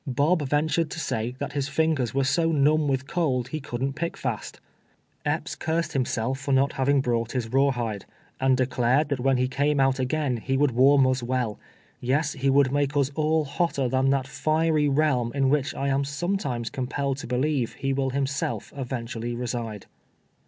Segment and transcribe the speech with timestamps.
[0.07, 4.17] Bob veuturi'd to say that his lingers were so numb with cokl he couldn't pick
[4.17, 4.59] fast,
[5.27, 8.05] Epps cursed liiniself for not having brought his rawhide,
[8.39, 11.59] and dechircd that wlien he came out again he would warm us well;
[11.99, 16.03] yes, he would make us all hotter than that hery realm in wliich I am
[16.03, 19.85] sometimes compelled to believe he will himself eventually reside.